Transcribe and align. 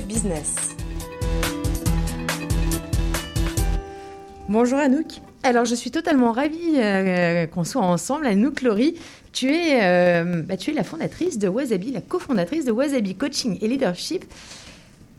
Business. 0.00 0.54
Bonjour 4.48 4.78
Anouk. 4.78 5.20
Alors 5.42 5.64
je 5.64 5.74
suis 5.74 5.90
totalement 5.90 6.32
ravie 6.32 6.76
euh, 6.76 7.46
qu'on 7.46 7.64
soit 7.64 7.82
ensemble. 7.82 8.26
Anouk 8.26 8.62
Laurie, 8.62 8.94
tu 9.32 9.54
es, 9.54 9.82
euh, 9.82 10.42
bah, 10.42 10.56
tu 10.56 10.70
es 10.70 10.74
la 10.74 10.84
fondatrice 10.84 11.38
de 11.38 11.48
Wasabi, 11.48 11.92
la 11.92 12.00
cofondatrice 12.00 12.64
de 12.64 12.72
Wasabi 12.72 13.14
Coaching 13.14 13.58
et 13.60 13.68
Leadership, 13.68 14.24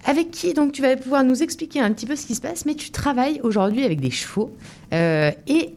avec 0.06 0.32
qui 0.32 0.54
donc 0.54 0.72
tu 0.72 0.82
vas 0.82 0.96
pouvoir 0.98 1.24
nous 1.24 1.44
expliquer 1.44 1.80
un 1.80 1.92
petit 1.92 2.06
peu 2.06 2.16
ce 2.16 2.26
qui 2.26 2.36
se 2.36 2.42
passe, 2.42 2.66
mais 2.66 2.76
tu 2.76 2.90
travailles 2.90 3.40
aujourd'hui 3.44 3.86
avec 3.86 4.02
des 4.02 4.12
chevaux 4.12 4.52
euh, 4.94 5.32
et 5.48 5.76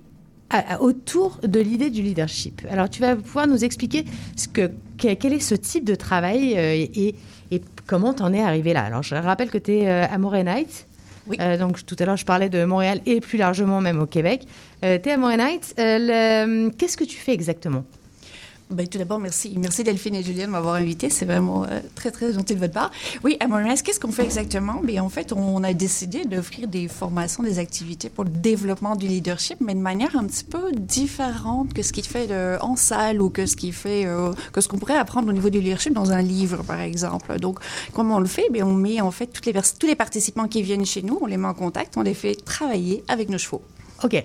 autour 0.80 1.38
de 1.42 1.60
l'idée 1.60 1.90
du 1.90 2.02
leadership. 2.02 2.66
Alors 2.70 2.88
tu 2.88 3.00
vas 3.00 3.16
pouvoir 3.16 3.46
nous 3.46 3.64
expliquer 3.64 4.04
ce 4.36 4.48
que, 4.48 4.70
quel 4.96 5.32
est 5.32 5.40
ce 5.40 5.54
type 5.54 5.84
de 5.84 5.94
travail 5.94 6.52
et, 6.52 7.14
et, 7.50 7.62
comment 7.86 8.14
tu 8.14 8.22
en 8.22 8.32
es 8.32 8.42
arrivé 8.42 8.72
là. 8.72 8.84
Alors 8.84 9.02
je 9.02 9.14
rappelle 9.14 9.50
que 9.50 9.58
tu 9.58 9.72
es 9.72 9.88
à 9.88 10.18
Night. 10.18 10.86
Oui. 11.28 11.38
donc 11.58 11.84
tout 11.84 11.96
à 11.98 12.04
l'heure, 12.04 12.16
je 12.16 12.24
parlais 12.24 12.48
de 12.48 12.64
Montréal 12.64 13.00
et 13.06 13.20
plus 13.20 13.38
largement 13.38 13.80
même 13.80 14.00
au 14.00 14.06
Québec. 14.06 14.46
Euh, 14.84 14.98
tu 15.02 15.08
es 15.08 15.12
à 15.12 15.16
Montréal. 15.16 15.60
Qu'est-ce 15.76 16.96
que 16.96 17.04
tu 17.04 17.16
fais 17.16 17.32
exactement? 17.32 17.84
Ben, 18.68 18.88
tout 18.88 18.98
d'abord, 18.98 19.20
merci. 19.20 19.54
Merci 19.58 19.84
Delphine 19.84 20.16
et 20.16 20.24
Julien 20.24 20.46
de 20.46 20.50
m'avoir 20.50 20.74
invité. 20.74 21.08
C'est 21.08 21.24
vraiment 21.24 21.64
euh, 21.64 21.78
très, 21.94 22.10
très 22.10 22.32
gentil 22.32 22.54
de 22.54 22.60
votre 22.60 22.72
part. 22.72 22.90
Oui, 23.22 23.36
à 23.38 23.46
qu'est-ce 23.76 24.00
qu'on 24.00 24.10
fait 24.10 24.24
exactement? 24.24 24.82
En 25.00 25.08
fait, 25.08 25.32
on 25.32 25.62
a 25.62 25.72
décidé 25.72 26.24
d'offrir 26.24 26.66
des 26.66 26.88
formations, 26.88 27.44
des 27.44 27.60
activités 27.60 28.08
pour 28.08 28.24
le 28.24 28.30
développement 28.30 28.96
du 28.96 29.06
leadership, 29.06 29.58
mais 29.60 29.74
de 29.74 29.80
manière 29.80 30.16
un 30.16 30.24
petit 30.24 30.42
peu 30.42 30.72
différente 30.72 31.74
que 31.74 31.82
ce 31.82 31.92
qui 31.92 32.02
fait 32.02 32.26
de, 32.26 32.56
en 32.60 32.74
salle 32.74 33.22
ou 33.22 33.32
euh, 33.36 34.32
que 34.52 34.60
ce 34.60 34.68
qu'on 34.68 34.78
pourrait 34.78 34.96
apprendre 34.96 35.28
au 35.28 35.32
niveau 35.32 35.50
du 35.50 35.60
leadership 35.60 35.92
dans 35.92 36.10
un 36.10 36.22
livre, 36.22 36.64
par 36.64 36.80
exemple. 36.80 37.38
Donc, 37.38 37.60
comment 37.92 38.16
on 38.16 38.20
le 38.20 38.26
fait? 38.26 38.48
On 38.62 38.74
met, 38.74 39.00
en 39.00 39.12
fait, 39.12 39.28
tous 39.28 39.86
les 39.86 39.94
participants 39.94 40.48
qui 40.48 40.62
viennent 40.62 40.86
chez 40.86 41.02
nous, 41.02 41.18
on 41.20 41.26
les 41.26 41.36
met 41.36 41.46
en 41.46 41.54
contact, 41.54 41.96
on 41.96 42.02
les 42.02 42.14
fait 42.14 42.34
travailler 42.34 43.04
avec 43.06 43.28
nos 43.28 43.38
chevaux. 43.38 43.62
OK. 44.02 44.24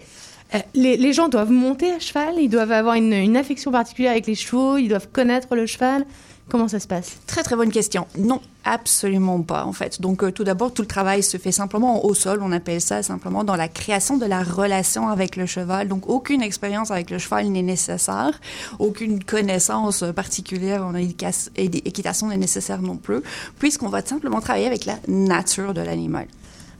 Euh, 0.54 0.60
les, 0.74 1.14
gens 1.14 1.30
doivent 1.30 1.52
monter 1.52 1.92
à 1.92 2.00
cheval, 2.00 2.36
ils 2.38 2.50
doivent 2.50 2.72
avoir 2.72 2.96
une, 2.96 3.38
affection 3.38 3.72
particulière 3.72 4.12
avec 4.12 4.28
les 4.28 4.36
chevaux, 4.36 4.78
ils 4.78 4.90
doivent 4.90 5.08
connaître 5.12 5.56
le 5.56 5.66
cheval. 5.66 6.06
Comment 6.50 6.68
ça 6.68 6.82
se 6.82 6.88
passe? 6.88 7.20
Très 7.28 7.44
très 7.44 7.56
bonne 7.56 7.72
question. 7.72 8.06
Non, 8.18 8.42
absolument 8.66 9.42
pas 9.42 9.64
en 9.64 9.72
fait. 9.72 10.02
Donc 10.02 10.22
euh, 10.22 10.32
tout 10.32 10.44
d'abord, 10.44 10.74
tout 10.74 10.82
le 10.82 10.88
travail 10.88 11.24
se 11.24 11.38
fait 11.38 11.54
simplement 11.54 12.04
au 12.04 12.14
sol, 12.14 12.42
on 12.44 12.52
appelle 12.52 12.82
ça 12.82 13.04
simplement 13.04 13.46
dans 13.46 13.56
la 13.56 13.70
création 13.70 14.18
de 14.18 14.26
la 14.26 14.44
relation 14.44 15.08
avec 15.08 15.38
le 15.38 15.46
cheval. 15.46 15.88
Donc 15.88 16.10
aucune 16.10 16.42
expérience 16.42 16.92
avec 16.92 17.10
le 17.10 17.20
cheval 17.20 17.48
n'est 17.48 17.62
nécessaire, 17.62 18.42
aucune 18.80 19.24
connaissance 19.24 20.04
particulière 20.14 20.86
en 20.86 20.94
équitation 20.96 22.28
n'est 22.28 22.38
nécessaire 22.38 22.82
non 22.82 22.98
plus, 22.98 23.22
puisqu'on 23.58 23.88
va 23.88 24.02
simplement 24.06 24.42
travailler 24.42 24.68
avec 24.68 24.84
la 24.84 24.98
nature 25.08 25.74
de 25.74 25.82
l'animal. 25.82 26.28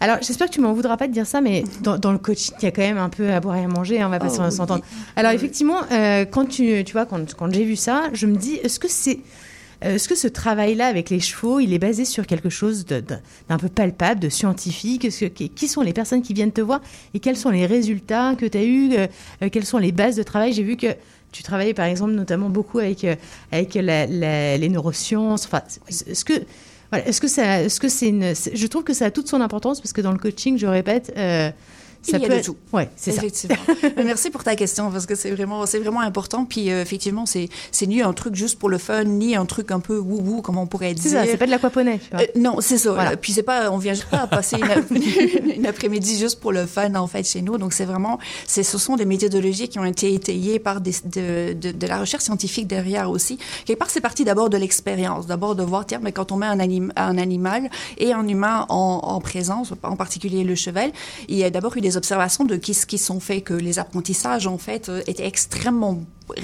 Alors, 0.02 0.18
j'espère 0.20 0.48
que 0.48 0.54
tu 0.54 0.62
m'en 0.62 0.74
voudras 0.74 0.98
pas 0.98 1.08
de 1.08 1.14
dire 1.14 1.28
ça, 1.28 1.42
mais 1.42 1.64
dans, 1.82 2.12
le 2.12 2.18
coaching, 2.18 2.56
il 2.60 2.66
y 2.66 2.68
a 2.68 2.72
quand 2.72 2.82
même 2.82 2.98
un 2.98 3.10
peu 3.10 3.32
à 3.32 3.40
boire 3.40 3.56
et 3.56 3.64
à 3.64 3.68
manger, 3.68 4.02
hein, 4.02 4.08
on 4.08 4.10
va 4.10 4.20
pas 4.20 4.32
oh, 4.32 4.50
s'entendre. 4.50 4.84
Alors, 5.16 5.32
effectivement, 5.32 5.78
euh, 5.92 6.26
quand 6.26 6.46
tu, 6.46 6.84
tu 6.84 6.92
vois, 6.92 7.06
quand, 7.06 7.36
quand 7.36 7.54
j'ai 7.54 7.64
vu 7.64 7.76
ça, 7.76 8.10
je 8.12 8.26
me 8.26 8.36
dis, 8.36 8.56
est-ce 8.56 8.80
que 8.80 8.90
c'est. 8.90 9.20
Euh, 9.84 9.96
est-ce 9.96 10.08
que 10.08 10.16
ce 10.16 10.28
travail-là 10.28 10.88
avec 10.88 11.10
les 11.10 11.20
chevaux, 11.20 11.60
il 11.60 11.74
est 11.74 11.80
basé 11.80 12.06
sur 12.06 12.28
quelque 12.28 12.50
chose 12.50 12.86
d'un 12.86 13.58
peu 13.58 13.70
palpable, 13.70 14.20
de 14.20 14.30
scientifique? 14.30 15.04
Que, 15.04 15.48
Qui 15.48 15.68
sont 15.68 15.82
les 15.82 15.94
personnes 15.94 16.24
qui 16.24 16.34
viennent 16.34 16.52
te 16.52 16.62
voir 16.62 16.82
et 17.14 17.20
quels 17.20 17.38
sont 17.38 17.50
les 17.50 17.66
résultats 17.66 18.36
que 18.36 18.46
tu 18.46 18.58
as 18.58 18.64
eus 18.64 18.92
euh, 18.96 19.50
Quelles 19.52 19.66
sont 19.66 19.80
les 19.80 19.92
bases 19.92 20.16
de 20.16 20.24
travail? 20.24 20.54
J'ai 20.54 20.64
vu 20.64 20.78
que 20.78 20.88
tu 21.32 21.42
travaillais 21.42 21.74
par 21.74 21.86
exemple 21.86 22.12
notamment 22.12 22.50
beaucoup 22.50 22.78
avec, 22.78 23.08
avec 23.52 23.74
les 23.74 24.70
neurosciences. 24.70 25.46
Enfin, 25.46 25.62
est-ce 25.88 26.26
que 26.26 26.34
est-ce 26.98 27.22
que 27.22 27.28
ça, 27.28 27.64
est-ce 27.64 27.80
que 27.80 27.90
c'est 27.90 28.10
une, 28.10 28.34
je 28.36 28.68
trouve 28.68 28.84
que 28.84 28.94
ça 28.94 29.06
a 29.06 29.12
toute 29.12 29.28
son 29.28 29.42
importance 29.42 29.80
parce 29.80 29.94
que 29.94 30.02
dans 30.02 30.12
le 30.12 30.18
coaching, 30.18 30.58
je 30.58 30.68
répète, 30.68 31.14
euh, 31.18 31.52
ça 32.02 32.18
il 32.18 32.24
y 32.24 32.26
a 32.26 32.38
de 32.38 32.44
tout. 32.44 32.56
Ouais, 32.74 32.90
c'est 32.96 33.12
ça. 33.12 33.22
Merci 33.98 34.32
pour 34.32 34.44
ta 34.44 34.56
question 34.56 34.92
parce 34.92 35.06
que 35.06 35.16
c'est 35.16 35.32
vraiment, 35.32 35.66
c'est 35.66 35.80
vraiment 35.80 36.02
important. 36.02 36.46
Puis 36.46 36.72
euh, 36.72 36.82
effectivement, 36.82 37.26
c'est, 37.26 37.50
c'est 37.72 37.86
ni 37.86 38.02
un 38.02 38.14
truc 38.14 38.36
juste 38.36 38.58
pour 38.58 38.70
le 38.70 38.78
fun, 38.78 39.04
ni 39.04 39.36
un 39.36 39.46
truc 39.46 39.72
un 39.72 39.80
peu 39.80 39.98
wou 39.98 40.42
comme 40.42 40.58
on 40.58 40.66
pourrait 40.66 40.94
dire. 40.94 41.04
C'est 41.04 41.10
ça, 41.10 41.26
c'est 41.26 41.38
pas 41.38 41.46
de 41.46 41.52
l'aquaponnet. 41.52 42.00
Euh, 42.14 42.26
non, 42.36 42.58
c'est 42.60 42.78
ça. 42.78 42.94
Voilà. 42.94 43.18
Puis 43.18 43.34
c'est 43.34 43.44
pas, 43.44 43.70
on 43.72 43.78
vient 43.78 43.94
pas 44.10 44.22
à 44.22 44.28
passer 44.28 44.58
une, 45.56 45.66
après-midi 45.66 46.18
juste 46.18 46.40
pour 46.40 46.52
le 46.52 46.66
fun 46.66 46.96
en 46.96 47.08
fait 47.08 47.24
chez 47.24 47.42
nous. 47.42 47.58
Donc 47.58 47.74
c'est 47.74 47.86
vraiment, 47.86 48.20
c'est, 48.48 48.64
ce 48.64 48.78
sont 48.78 48.96
des 48.96 49.06
méthodologies 49.06 49.70
qui 49.70 49.78
ont 49.78 49.86
été 49.86 50.14
étayées 50.14 50.60
par 50.60 50.82
des, 50.82 50.94
de, 51.06 51.54
de, 51.54 51.72
de, 51.72 51.88
la 51.88 52.00
recherche 52.00 52.24
scientifique 52.24 52.68
derrière 52.68 53.10
aussi. 53.12 53.38
Quelque 53.66 53.80
part, 53.80 53.90
c'est 53.90 54.02
parti 54.02 54.24
d'abord 54.24 54.50
de 54.50 54.58
l'expérience, 54.58 55.28
d'abord 55.28 55.56
de 55.56 55.64
voir, 55.64 55.86
tiens, 55.86 56.00
mais 56.02 56.12
quand 56.12 56.32
on 56.32 56.38
met 56.38 56.48
un, 56.48 56.60
anim, 56.60 56.92
un 56.96 57.18
animal 57.18 57.70
et 57.98 58.12
un 58.14 58.28
humain 58.28 58.66
en, 58.70 59.02
en 59.04 59.22
présence, 59.22 59.74
en 59.84 59.96
particulier 59.96 60.44
le 60.44 60.56
cheval, 60.56 60.92
il 61.28 61.38
y 61.38 61.44
a 61.44 61.50
d'abord 61.50 61.78
eu 61.78 61.82
des 61.82 61.91
observations 61.98 62.44
de 62.44 62.56
qui, 62.56 62.74
qui 62.74 62.98
sont 62.98 63.20
faits 63.20 63.44
que 63.44 63.54
les 63.54 63.80
apprentissages, 63.80 64.48
en 64.48 64.58
fait, 64.58 64.90
euh, 64.90 65.02
étaient 65.08 65.28
extrêmement 65.28 66.04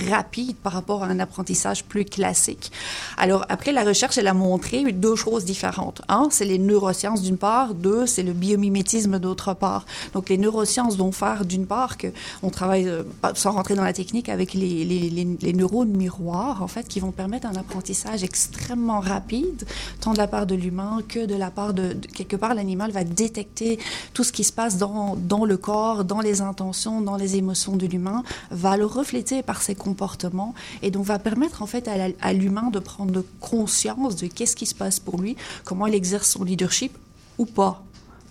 rapide 0.09 0.55
par 0.57 0.73
rapport 0.73 1.03
à 1.03 1.07
un 1.07 1.19
apprentissage 1.19 1.83
plus 1.83 2.05
classique. 2.05 2.71
Alors, 3.17 3.45
après, 3.49 3.71
la 3.71 3.83
recherche, 3.83 4.17
elle 4.17 4.27
a 4.27 4.33
montré 4.33 4.91
deux 4.91 5.15
choses 5.15 5.45
différentes. 5.45 6.01
Un, 6.07 6.27
c'est 6.31 6.45
les 6.45 6.59
neurosciences 6.59 7.21
d'une 7.21 7.37
part. 7.37 7.73
Deux, 7.73 8.05
c'est 8.05 8.23
le 8.23 8.33
biomimétisme 8.33 9.19
d'autre 9.19 9.53
part. 9.53 9.85
Donc, 10.13 10.29
les 10.29 10.37
neurosciences 10.37 10.97
vont 10.97 11.11
faire 11.11 11.45
d'une 11.45 11.65
part 11.65 11.97
que 11.97 12.07
on 12.43 12.49
travaille, 12.49 12.87
euh, 12.87 13.03
sans 13.35 13.51
rentrer 13.51 13.75
dans 13.75 13.83
la 13.83 13.93
technique, 13.93 14.29
avec 14.29 14.53
les, 14.53 14.85
les, 14.85 15.09
les, 15.09 15.53
neurones 15.53 15.95
miroirs, 15.95 16.61
en 16.61 16.67
fait, 16.67 16.87
qui 16.87 16.99
vont 16.99 17.11
permettre 17.11 17.47
un 17.47 17.55
apprentissage 17.55 18.23
extrêmement 18.23 18.99
rapide, 18.99 19.65
tant 20.01 20.13
de 20.13 20.17
la 20.17 20.27
part 20.27 20.45
de 20.45 20.55
l'humain 20.55 20.99
que 21.07 21.25
de 21.25 21.35
la 21.35 21.51
part 21.51 21.73
de, 21.73 21.93
quelque 22.13 22.35
part, 22.35 22.53
l'animal 22.53 22.91
va 22.91 23.03
détecter 23.03 23.79
tout 24.13 24.23
ce 24.23 24.31
qui 24.31 24.43
se 24.43 24.53
passe 24.53 24.77
dans, 24.77 25.15
dans 25.15 25.45
le 25.45 25.57
corps, 25.57 26.03
dans 26.03 26.21
les 26.21 26.41
intentions, 26.41 27.01
dans 27.01 27.15
les 27.15 27.35
émotions 27.35 27.75
de 27.75 27.85
l'humain, 27.85 28.23
va 28.51 28.77
le 28.77 28.85
refléter 28.85 29.43
par 29.43 29.61
ses 29.61 29.75
comportements 29.77 30.53
et 30.81 30.91
donc 30.91 31.05
va 31.05 31.19
permettre 31.19 31.61
en 31.61 31.67
fait 31.67 31.89
à 32.21 32.33
l'humain 32.33 32.69
de 32.71 32.79
prendre 32.79 33.23
conscience 33.39 34.15
de 34.15 34.27
qu'est-ce 34.27 34.55
qui 34.55 34.65
se 34.65 34.75
passe 34.75 34.99
pour 34.99 35.19
lui, 35.21 35.37
comment 35.63 35.87
il 35.87 35.95
exerce 35.95 36.29
son 36.29 36.43
leadership 36.43 36.97
ou 37.37 37.45
pas. 37.45 37.83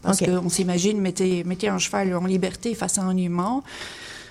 Parce 0.03 0.21
qu'on 0.21 0.49
s'imagine, 0.49 1.01
mettez, 1.01 1.43
mettez 1.45 1.69
un 1.69 1.79
cheval 1.79 2.15
en 2.15 2.27
liberté 2.27 2.75
face 2.75 2.99
à 2.99 3.03
un 3.03 3.17
humain, 3.17 3.63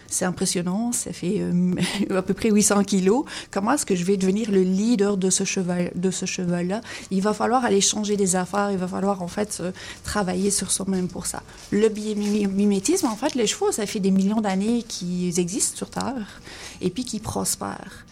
c'est 0.08 0.26
impressionnant, 0.26 0.92
ça 0.92 1.14
fait 1.14 1.38
euh, 1.40 1.74
à 2.16 2.22
peu 2.22 2.34
près 2.34 2.50
800 2.50 2.84
kilos. 2.84 3.26
Comment 3.52 3.74
est-ce 3.74 3.86
que 3.86 3.96
je 3.96 4.04
vais 4.04 4.18
devenir 4.18 4.52
le 4.52 4.62
leader 4.62 5.18
de 5.18 5.30
ce 5.30 5.44
cheval, 5.44 5.92
de 5.96 6.12
ce 6.12 6.26
cheval-là? 6.26 6.82
Il 7.12 7.22
va 7.22 7.34
falloir 7.34 7.66
aller 7.66 7.82
changer 7.82 8.18
des 8.18 8.36
affaires, 8.36 8.72
il 8.72 8.78
va 8.78 8.88
falloir 8.88 9.22
en 9.22 9.28
fait 9.28 9.62
travailler 10.04 10.52
sur 10.52 10.72
soi-même 10.72 11.08
pour 11.08 11.26
ça. 11.26 11.44
Le 11.72 11.90
mimétisme, 11.90 13.08
en 13.08 13.16
fait, 13.16 13.36
les 13.36 13.48
chevaux, 13.48 13.72
ça 13.72 13.86
fait 13.86 14.00
des 14.00 14.12
millions 14.12 14.42
d'années 14.42 14.84
qu'ils 14.84 15.40
existent 15.40 15.78
sur 15.78 15.90
Terre 15.90 16.42
et 16.82 16.90
puis 16.90 17.04
qu'ils 17.06 17.22
prospèrent. 17.22 18.06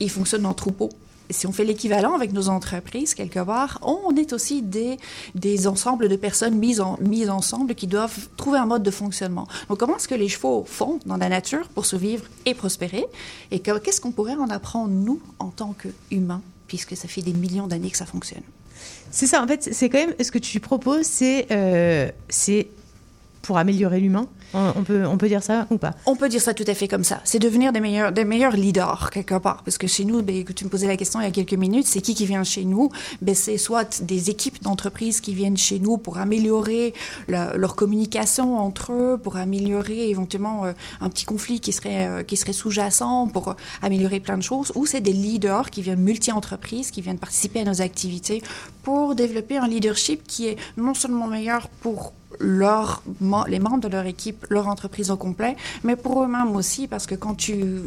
Ils 0.00 0.10
fonctionnent 0.10 0.46
en 0.46 0.54
troupeau 0.54 0.90
si 1.30 1.46
on 1.46 1.52
fait 1.52 1.64
l'équivalent 1.64 2.14
avec 2.14 2.32
nos 2.32 2.48
entreprises, 2.48 3.14
quelque 3.14 3.40
part, 3.40 3.78
on 3.82 4.14
est 4.16 4.32
aussi 4.32 4.62
des, 4.62 4.96
des 5.34 5.66
ensembles 5.66 6.08
de 6.08 6.16
personnes 6.16 6.54
mises, 6.54 6.82
mises 7.00 7.30
ensemble 7.30 7.74
qui 7.74 7.86
doivent 7.86 8.28
trouver 8.36 8.58
un 8.58 8.66
mode 8.66 8.82
de 8.82 8.90
fonctionnement. 8.90 9.46
Donc, 9.68 9.78
comment 9.78 9.96
est-ce 9.96 10.08
que 10.08 10.14
les 10.14 10.28
chevaux 10.28 10.64
font 10.66 11.00
dans 11.06 11.16
la 11.16 11.28
nature 11.28 11.68
pour 11.68 11.86
survivre 11.86 12.24
et 12.46 12.54
prospérer? 12.54 13.04
Et 13.50 13.60
qu'est-ce 13.60 14.00
qu'on 14.00 14.12
pourrait 14.12 14.34
en 14.36 14.48
apprendre, 14.48 14.92
nous, 14.92 15.20
en 15.38 15.48
tant 15.48 15.74
qu'humains, 15.74 16.42
puisque 16.66 16.96
ça 16.96 17.08
fait 17.08 17.22
des 17.22 17.32
millions 17.32 17.66
d'années 17.66 17.90
que 17.90 17.96
ça 17.96 18.06
fonctionne? 18.06 18.42
C'est 19.10 19.26
ça, 19.26 19.42
en 19.42 19.46
fait, 19.46 19.68
c'est 19.72 19.88
quand 19.88 19.98
même, 19.98 20.14
ce 20.20 20.30
que 20.30 20.38
tu 20.38 20.60
proposes, 20.60 21.06
c'est 21.06 21.46
euh, 21.50 22.10
pour 23.42 23.58
améliorer 23.58 24.00
l'humain 24.00 24.28
on 24.54 24.82
peut, 24.82 25.06
on 25.06 25.16
peut 25.16 25.28
dire 25.28 25.42
ça 25.42 25.66
ou 25.70 25.78
pas? 25.78 25.92
On 26.06 26.16
peut 26.16 26.28
dire 26.28 26.40
ça 26.40 26.54
tout 26.54 26.64
à 26.66 26.74
fait 26.74 26.88
comme 26.88 27.04
ça. 27.04 27.20
C'est 27.24 27.38
devenir 27.38 27.72
des 27.72 27.80
meilleurs, 27.80 28.12
des 28.12 28.24
meilleurs 28.24 28.56
leaders, 28.56 29.10
quelque 29.10 29.38
part. 29.38 29.62
Parce 29.64 29.78
que 29.78 29.86
chez 29.86 30.04
nous, 30.04 30.22
ben, 30.22 30.44
tu 30.44 30.64
me 30.64 30.70
posais 30.70 30.86
la 30.86 30.96
question 30.96 31.20
il 31.20 31.24
y 31.24 31.26
a 31.26 31.30
quelques 31.30 31.54
minutes, 31.54 31.86
c'est 31.86 32.00
qui 32.00 32.14
qui 32.14 32.26
vient 32.26 32.44
chez 32.44 32.64
nous? 32.64 32.90
Ben, 33.22 33.34
C'est 33.34 33.58
soit 33.58 34.02
des 34.02 34.30
équipes 34.30 34.62
d'entreprises 34.62 35.20
qui 35.20 35.34
viennent 35.34 35.56
chez 35.56 35.78
nous 35.78 35.98
pour 35.98 36.18
améliorer 36.18 36.94
leur 37.28 37.76
communication 37.76 38.58
entre 38.58 38.92
eux, 38.92 39.18
pour 39.22 39.36
améliorer 39.36 40.10
éventuellement 40.10 40.64
euh, 40.64 40.72
un 41.00 41.08
petit 41.08 41.24
conflit 41.24 41.60
qui 41.60 41.72
serait, 41.72 42.08
euh, 42.08 42.36
serait 42.36 42.52
sous-jacent, 42.52 43.28
pour 43.28 43.56
améliorer 43.82 44.20
plein 44.20 44.38
de 44.38 44.42
choses, 44.42 44.72
ou 44.74 44.86
c'est 44.86 45.00
des 45.00 45.12
leaders 45.12 45.70
qui 45.70 45.82
viennent 45.82 46.00
multi-entreprises, 46.00 46.90
qui 46.90 47.00
viennent 47.00 47.18
participer 47.18 47.60
à 47.60 47.64
nos 47.64 47.82
activités 47.82 48.42
pour 48.82 49.14
développer 49.14 49.58
un 49.58 49.68
leadership 49.68 50.26
qui 50.26 50.46
est 50.46 50.56
non 50.76 50.94
seulement 50.94 51.26
meilleur 51.26 51.68
pour 51.68 52.12
les 52.40 53.58
membres 53.58 53.80
de 53.80 53.88
leur 53.88 54.06
équipe, 54.06 54.37
leur 54.48 54.68
entreprise 54.68 55.10
au 55.10 55.16
complet, 55.16 55.56
mais 55.84 55.96
pour 55.96 56.22
eux-mêmes 56.22 56.54
aussi, 56.54 56.86
parce 56.86 57.06
que 57.06 57.14
quand 57.14 57.34
tu 57.34 57.82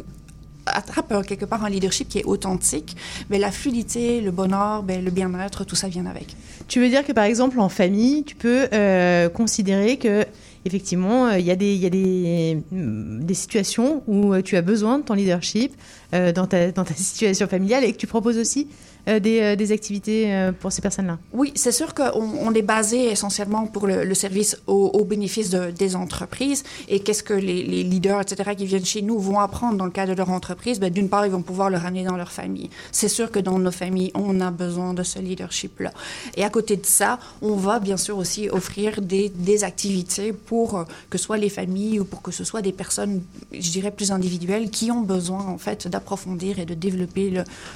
attrapes 0.66 1.26
quelque 1.26 1.44
part 1.44 1.64
un 1.64 1.70
leadership 1.70 2.08
qui 2.08 2.18
est 2.18 2.24
authentique, 2.24 2.96
mais 3.30 3.38
ben, 3.38 3.42
la 3.42 3.50
fluidité, 3.50 4.20
le 4.20 4.30
bonheur, 4.30 4.82
ben, 4.82 5.04
le 5.04 5.10
bien-être, 5.10 5.64
tout 5.64 5.76
ça 5.76 5.88
vient 5.88 6.06
avec. 6.06 6.36
Tu 6.68 6.80
veux 6.80 6.88
dire 6.88 7.04
que 7.04 7.12
par 7.12 7.24
exemple 7.24 7.58
en 7.60 7.68
famille, 7.68 8.24
tu 8.24 8.36
peux 8.36 8.68
euh, 8.72 9.28
considérer 9.28 9.96
que 9.96 10.24
effectivement, 10.64 11.26
euh, 11.26 11.38
il 11.38 11.44
y 11.44 11.50
a, 11.50 11.56
des, 11.56 11.74
y 11.74 11.86
a 11.86 11.90
des, 11.90 12.62
mm, 12.70 13.24
des, 13.24 13.34
situations 13.34 14.02
où 14.06 14.32
euh, 14.32 14.42
tu 14.42 14.56
as 14.56 14.62
besoin 14.62 14.98
de 14.98 15.04
ton 15.04 15.14
leadership 15.14 15.74
dans, 16.12 16.46
ta, 16.46 16.70
dans 16.72 16.84
ta 16.84 16.94
situation 16.94 17.48
familiale 17.48 17.84
et 17.84 17.92
que 17.92 17.96
tu 17.96 18.06
proposes 18.06 18.36
aussi 18.36 18.68
des, 19.06 19.56
des, 19.56 19.72
activités 19.72 20.50
pour 20.60 20.70
ces 20.70 20.80
personnes-là 20.80 21.18
Oui, 21.32 21.52
c'est 21.56 21.72
sûr 21.72 21.94
qu'on 21.94 22.12
on 22.14 22.54
est 22.54 22.62
basé 22.62 23.10
essentiellement 23.10 23.66
pour 23.66 23.86
le, 23.86 24.14
service 24.14 24.56
au, 24.66 25.04
bénéfice 25.04 25.50
de, 25.50 25.70
des 25.70 25.96
entreprises. 25.96 26.62
Et 26.88 27.00
qu'est-ce 27.00 27.22
que 27.22 27.34
les, 27.34 27.62
leaders, 27.82 28.20
etc., 28.20 28.54
qui 28.56 28.66
viennent 28.66 28.84
chez 28.84 29.02
nous 29.02 29.18
vont 29.18 29.40
apprendre 29.40 29.76
dans 29.76 29.84
le 29.84 29.90
cadre 29.90 30.12
de 30.12 30.18
leur 30.18 30.30
entreprise? 30.30 30.78
Ben, 30.80 30.92
D'une 30.92 31.08
part, 31.08 31.26
ils 31.26 31.32
vont 31.32 31.42
pouvoir 31.42 31.70
le 31.70 31.78
ramener 31.78 32.04
dans 32.04 32.16
leur 32.16 32.30
famille. 32.30 32.70
C'est 32.90 33.08
sûr 33.08 33.30
que 33.30 33.38
dans 33.38 33.58
nos 33.58 33.70
familles, 33.70 34.12
on 34.14 34.40
a 34.40 34.50
besoin 34.50 34.94
de 34.94 35.02
ce 35.02 35.18
leadership-là. 35.18 35.90
Et 36.36 36.44
à 36.44 36.50
côté 36.50 36.76
de 36.76 36.86
ça, 36.86 37.18
on 37.40 37.56
va 37.56 37.78
bien 37.78 37.96
sûr 37.96 38.18
aussi 38.18 38.48
offrir 38.48 39.00
des, 39.00 39.32
activités 39.64 40.32
pour 40.32 40.76
euh, 40.76 40.84
que 41.10 41.18
ce 41.18 41.24
soit 41.24 41.36
les 41.36 41.50
familles 41.50 42.00
ou 42.00 42.04
pour 42.04 42.22
que 42.22 42.30
ce 42.30 42.42
soit 42.42 42.62
des 42.62 42.72
personnes, 42.72 43.22
je 43.52 43.70
dirais, 43.70 43.90
plus 43.90 44.10
individuelles 44.10 44.70
qui 44.70 44.90
ont 44.90 45.02
besoin, 45.02 45.44
en 45.46 45.58
fait, 45.58 45.86
d'approfondir 45.88 46.58
et 46.58 46.64
de 46.64 46.74
développer 46.74 47.32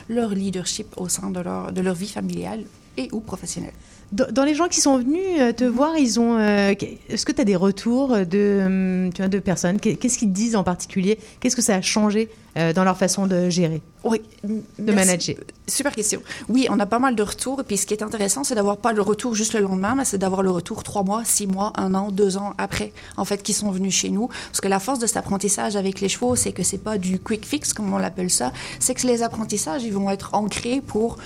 leur 0.08 0.30
leadership 0.30 0.86
au 0.96 1.08
sein 1.08 1.15
de 1.22 1.80
leur, 1.80 1.94
vie 1.94 2.08
familiale 2.08 2.64
et 2.96 3.08
ou 3.12 3.20
professionnelle. 3.20 3.72
Dans, 4.12 4.44
les 4.44 4.54
gens 4.54 4.68
qui 4.68 4.80
sont 4.80 4.98
venus 4.98 5.20
euh, 5.40 5.52
te 5.52 5.64
voir, 5.64 5.98
ils 5.98 6.20
ont. 6.20 6.38
Euh, 6.38 6.74
est-ce 7.08 7.26
que 7.26 7.32
tu 7.32 7.40
as 7.40 7.44
des 7.44 7.56
retours 7.56 8.16
de, 8.16 8.62
hum, 8.64 9.12
tu 9.12 9.20
vois, 9.20 9.28
de 9.28 9.40
personnes? 9.40 9.80
Qu'est-ce 9.80 10.16
qu'ils 10.16 10.32
disent 10.32 10.54
en 10.54 10.62
particulier? 10.62 11.18
Qu'est-ce 11.40 11.56
que 11.56 11.62
ça 11.62 11.74
a 11.74 11.82
changé 11.82 12.28
euh, 12.56 12.72
dans 12.72 12.84
leur 12.84 12.96
façon 12.96 13.26
de 13.26 13.50
gérer? 13.50 13.82
Oui. 14.04 14.22
De 14.44 14.92
manager 14.92 15.34
Super 15.66 15.92
question. 15.92 16.22
Oui, 16.48 16.68
on 16.70 16.78
a 16.78 16.86
pas 16.86 17.00
mal 17.00 17.16
de 17.16 17.22
retours. 17.24 17.60
Et 17.60 17.64
puis 17.64 17.76
ce 17.76 17.84
qui 17.84 17.94
est 17.94 18.02
intéressant, 18.04 18.44
c'est 18.44 18.54
d'avoir 18.54 18.76
pas 18.76 18.92
le 18.92 19.02
retour 19.02 19.34
juste 19.34 19.54
le 19.54 19.60
lendemain, 19.60 19.96
mais 19.96 20.04
c'est 20.04 20.18
d'avoir 20.18 20.44
le 20.44 20.52
retour 20.52 20.84
trois 20.84 21.02
mois, 21.02 21.24
six 21.24 21.48
mois, 21.48 21.72
un 21.74 21.92
an, 21.94 22.12
deux 22.12 22.36
ans 22.36 22.54
après, 22.58 22.92
en 23.16 23.24
fait, 23.24 23.42
qui 23.42 23.54
sont 23.54 23.72
venus 23.72 23.92
chez 23.92 24.10
nous. 24.10 24.28
Parce 24.28 24.60
que 24.60 24.68
la 24.68 24.78
force 24.78 25.00
de 25.00 25.08
cet 25.08 25.16
apprentissage 25.16 25.74
avec 25.74 26.00
les 26.00 26.08
chevaux, 26.08 26.36
c'est 26.36 26.52
que 26.52 26.62
c'est 26.62 26.78
pas 26.78 26.96
du 26.96 27.18
quick 27.18 27.44
fix, 27.44 27.72
comme 27.72 27.92
on 27.92 27.98
l'appelle 27.98 28.30
ça. 28.30 28.52
C'est 28.78 28.94
que 28.94 29.04
les 29.04 29.24
apprentissages, 29.24 29.82
ils 29.82 29.92
vont 29.92 30.10
être 30.10 30.32
ancrés 30.34 30.80
pour 30.80 31.18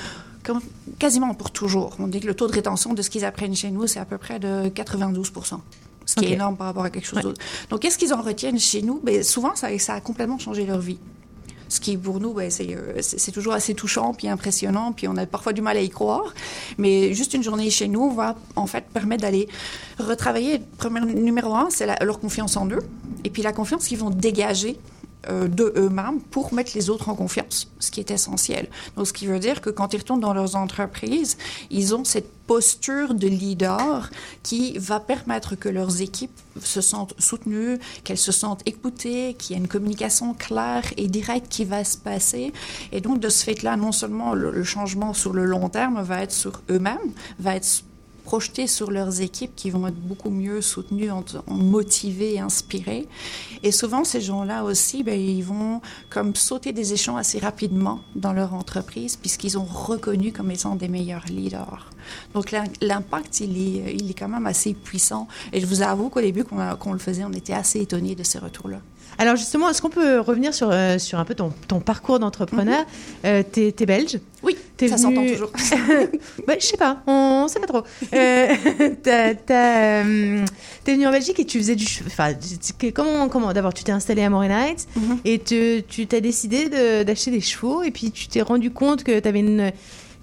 quasiment 0.98 1.34
pour 1.34 1.50
toujours. 1.50 1.96
On 1.98 2.06
dit 2.06 2.20
que 2.20 2.26
le 2.26 2.34
taux 2.34 2.46
de 2.46 2.52
rétention 2.52 2.94
de 2.94 3.02
ce 3.02 3.10
qu'ils 3.10 3.24
apprennent 3.24 3.54
chez 3.54 3.70
nous, 3.70 3.86
c'est 3.86 4.00
à 4.00 4.04
peu 4.04 4.18
près 4.18 4.38
de 4.38 4.68
92% 4.68 5.60
ce 6.06 6.16
qui 6.16 6.24
est 6.24 6.32
énorme 6.32 6.56
par 6.56 6.66
rapport 6.66 6.84
à 6.84 6.90
quelque 6.90 7.06
chose 7.06 7.20
d'autre. 7.20 7.40
Donc, 7.68 7.80
qu'est-ce 7.80 7.96
qu'ils 7.96 8.12
en 8.12 8.20
retiennent 8.20 8.58
chez 8.58 8.82
nous? 8.82 9.00
Bien, 9.00 9.22
souvent, 9.22 9.54
ça, 9.54 9.76
ça, 9.78 9.94
a 9.94 10.00
complètement 10.00 10.38
changé 10.38 10.66
leur 10.66 10.80
vie. 10.80 10.98
Ce 11.68 11.78
qui, 11.78 11.96
pour 11.96 12.18
nous, 12.18 12.34
ben, 12.34 12.50
euh, 12.60 12.94
c'est 13.00 13.30
toujours 13.30 13.52
assez 13.52 13.74
touchant, 13.74 14.12
puis 14.12 14.26
impressionnant, 14.26 14.92
puis 14.92 15.06
on 15.06 15.16
a 15.16 15.24
parfois 15.24 15.52
du 15.52 15.62
mal 15.62 15.76
à 15.76 15.80
y 15.80 15.88
croire. 15.88 16.34
Mais 16.78 17.14
juste 17.14 17.32
une 17.32 17.44
journée 17.44 17.70
chez 17.70 17.86
nous 17.86 18.10
va, 18.10 18.34
en 18.56 18.66
fait, 18.66 18.84
permettre 18.92 19.22
d'aller 19.22 19.48
retravailler. 20.00 20.60
Premier, 20.78 21.00
numéro 21.00 21.54
un, 21.54 21.70
c'est 21.70 21.86
leur 22.02 22.18
confiance 22.18 22.56
en 22.56 22.68
eux, 22.70 22.82
et 23.22 23.30
puis 23.30 23.42
la 23.42 23.52
confiance 23.52 23.86
qu'ils 23.86 23.98
vont 23.98 24.10
dégager 24.10 24.80
de 25.28 25.72
eux-mêmes 25.76 26.20
pour 26.30 26.54
mettre 26.54 26.72
les 26.74 26.90
autres 26.90 27.08
en 27.08 27.14
confiance, 27.14 27.70
ce 27.78 27.90
qui 27.90 28.00
est 28.00 28.10
essentiel. 28.10 28.68
Donc, 28.96 29.06
ce 29.06 29.12
qui 29.12 29.26
veut 29.26 29.38
dire 29.38 29.60
que 29.60 29.70
quand 29.70 29.92
ils 29.92 29.98
retournent 29.98 30.20
dans 30.20 30.34
leurs 30.34 30.56
entreprises, 30.56 31.36
ils 31.70 31.94
ont 31.94 32.04
cette 32.04 32.32
posture 32.50 33.14
de 33.14 33.28
leader 33.28 34.10
qui 34.42 34.76
va 34.76 34.98
permettre 34.98 35.54
que 35.54 35.68
leurs 35.68 36.02
équipes 36.02 36.36
se 36.60 36.80
sentent 36.80 37.14
soutenues, 37.16 37.78
qu'elles 38.02 38.18
se 38.18 38.32
sentent 38.32 38.62
écoutées, 38.66 39.34
qu'il 39.38 39.54
y 39.54 39.58
a 39.58 39.62
une 39.62 39.68
communication 39.68 40.34
claire 40.34 40.82
et 40.96 41.06
directe 41.06 41.46
qui 41.48 41.64
va 41.64 41.84
se 41.84 41.96
passer. 41.96 42.52
Et 42.90 43.00
donc, 43.00 43.20
de 43.20 43.28
ce 43.28 43.44
fait-là, 43.44 43.76
non 43.76 43.92
seulement 43.92 44.34
le, 44.34 44.50
le 44.50 44.64
changement 44.64 45.14
sur 45.14 45.32
le 45.32 45.44
long 45.44 45.68
terme 45.68 46.02
va 46.02 46.22
être 46.22 46.32
sur 46.32 46.62
eux-mêmes, 46.70 47.12
va 47.38 47.54
être 47.54 47.84
projeter 48.30 48.68
sur 48.68 48.92
leurs 48.92 49.22
équipes 49.22 49.56
qui 49.56 49.70
vont 49.70 49.88
être 49.88 50.00
beaucoup 50.00 50.30
mieux 50.30 50.60
soutenues, 50.60 51.10
motivées, 51.48 52.38
inspirées. 52.38 53.08
Et 53.64 53.72
souvent, 53.72 54.04
ces 54.04 54.20
gens-là 54.20 54.62
aussi, 54.62 55.02
ben, 55.02 55.18
ils 55.18 55.42
vont 55.42 55.80
comme 56.10 56.36
sauter 56.36 56.72
des 56.72 56.92
échelons 56.92 57.16
assez 57.16 57.40
rapidement 57.40 57.98
dans 58.14 58.32
leur 58.32 58.54
entreprise 58.54 59.16
puisqu'ils 59.16 59.58
ont 59.58 59.64
reconnu 59.64 60.30
comme 60.30 60.52
étant 60.52 60.76
des 60.76 60.86
meilleurs 60.86 61.24
leaders. 61.26 61.90
Donc 62.32 62.54
l'impact, 62.80 63.40
il 63.40 63.58
est, 63.58 63.96
il 63.96 64.08
est 64.08 64.14
quand 64.14 64.28
même 64.28 64.46
assez 64.46 64.74
puissant. 64.74 65.26
Et 65.52 65.60
je 65.60 65.66
vous 65.66 65.82
avoue 65.82 66.08
qu'au 66.08 66.20
début, 66.20 66.44
qu'on 66.44 66.92
le 66.92 67.00
faisait, 67.00 67.24
on 67.24 67.32
était 67.32 67.52
assez 67.52 67.80
étonnés 67.80 68.14
de 68.14 68.22
ces 68.22 68.38
retours-là. 68.38 68.78
Alors 69.18 69.34
justement, 69.34 69.68
est-ce 69.68 69.82
qu'on 69.82 69.90
peut 69.90 70.20
revenir 70.20 70.54
sur, 70.54 70.70
euh, 70.70 70.98
sur 70.98 71.18
un 71.18 71.24
peu 71.24 71.34
ton, 71.34 71.52
ton 71.66 71.80
parcours 71.80 72.20
d'entrepreneur? 72.20 72.84
Euh, 73.24 73.42
Tu 73.52 73.66
es, 73.66 73.86
belge? 73.86 74.20
Oui, 74.44 74.56
es 74.84 74.88
ça 74.88 74.98
s'entend 74.98 75.26
toujours. 75.26 75.50
bah, 76.46 76.54
je 76.58 76.66
sais 76.66 76.76
pas, 76.76 77.02
on 77.06 77.44
ne 77.44 77.48
sait 77.48 77.60
pas 77.60 77.66
trop. 77.66 77.82
Euh, 78.14 78.48
tu 79.02 79.10
es 79.10 80.94
venu 80.94 81.06
en 81.06 81.10
Belgique 81.10 81.40
et 81.40 81.44
tu 81.44 81.58
faisais 81.58 81.76
du... 81.76 81.86
Enfin, 82.06 82.32
comment, 82.94 83.28
comment 83.28 83.52
D'abord, 83.52 83.74
tu 83.74 83.84
t'es 83.84 83.92
installé 83.92 84.22
à 84.22 84.30
Morin 84.30 84.48
mm-hmm. 84.48 85.18
et 85.24 85.38
tu 85.38 86.06
t'as 86.06 86.20
décidé 86.20 86.68
d'acheter 87.04 87.30
des 87.30 87.40
chevaux 87.40 87.82
et 87.82 87.90
puis 87.90 88.10
tu 88.10 88.28
t'es 88.28 88.42
rendu 88.42 88.70
compte 88.70 89.04
que 89.04 89.18
tu 89.18 89.28
avais 89.28 89.40
une... 89.40 89.72